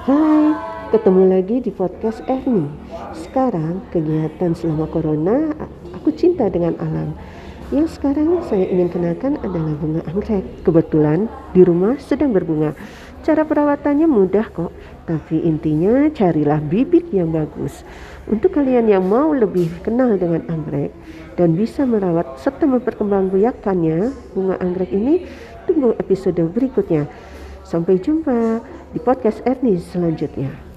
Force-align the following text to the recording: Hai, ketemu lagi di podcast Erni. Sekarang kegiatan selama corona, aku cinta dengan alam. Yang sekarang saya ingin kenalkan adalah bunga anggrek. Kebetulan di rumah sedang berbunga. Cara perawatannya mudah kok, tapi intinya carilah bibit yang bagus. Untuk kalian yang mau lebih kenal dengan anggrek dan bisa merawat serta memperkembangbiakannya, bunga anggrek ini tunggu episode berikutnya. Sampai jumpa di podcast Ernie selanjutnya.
Hai, 0.00 0.56
ketemu 0.96 1.28
lagi 1.28 1.60
di 1.60 1.68
podcast 1.68 2.24
Erni. 2.24 2.64
Sekarang 3.12 3.84
kegiatan 3.92 4.56
selama 4.56 4.88
corona, 4.88 5.52
aku 5.92 6.08
cinta 6.16 6.48
dengan 6.48 6.72
alam. 6.80 7.12
Yang 7.68 8.00
sekarang 8.00 8.40
saya 8.48 8.64
ingin 8.64 8.88
kenalkan 8.88 9.36
adalah 9.44 9.76
bunga 9.76 10.00
anggrek. 10.08 10.40
Kebetulan 10.64 11.28
di 11.52 11.60
rumah 11.68 12.00
sedang 12.00 12.32
berbunga. 12.32 12.72
Cara 13.28 13.44
perawatannya 13.44 14.08
mudah 14.08 14.48
kok, 14.48 14.72
tapi 15.04 15.44
intinya 15.44 16.08
carilah 16.16 16.64
bibit 16.64 17.12
yang 17.12 17.36
bagus. 17.36 17.84
Untuk 18.24 18.56
kalian 18.56 18.88
yang 18.88 19.04
mau 19.04 19.36
lebih 19.36 19.68
kenal 19.84 20.16
dengan 20.16 20.48
anggrek 20.48 20.96
dan 21.36 21.52
bisa 21.52 21.84
merawat 21.84 22.40
serta 22.40 22.64
memperkembangbiakannya, 22.64 24.16
bunga 24.32 24.56
anggrek 24.64 24.96
ini 24.96 25.28
tunggu 25.68 25.92
episode 26.00 26.40
berikutnya. 26.56 27.04
Sampai 27.70 28.02
jumpa 28.02 28.64
di 28.90 28.98
podcast 28.98 29.42
Ernie 29.46 29.78
selanjutnya. 29.78 30.69